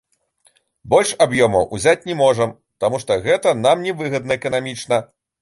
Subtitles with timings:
[0.93, 2.55] Больш аб'ёмаў ўзяць не можам,
[2.85, 4.97] таму што гэта нам не выгадна эканамічна.